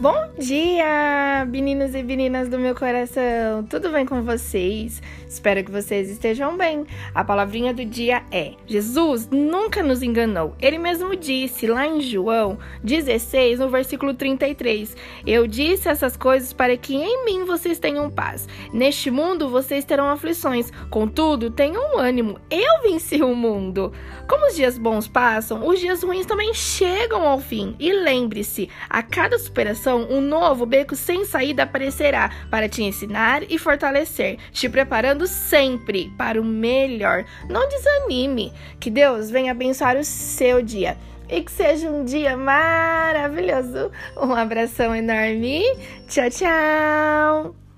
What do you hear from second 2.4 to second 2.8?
do meu